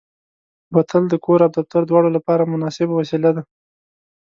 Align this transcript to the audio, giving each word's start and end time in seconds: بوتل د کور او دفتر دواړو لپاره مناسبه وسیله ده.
بوتل 0.73 1.03
د 1.09 1.13
کور 1.25 1.39
او 1.45 1.51
دفتر 1.57 1.81
دواړو 1.85 2.09
لپاره 2.17 2.49
مناسبه 2.53 2.93
وسیله 2.97 3.29
ده. 3.35 3.43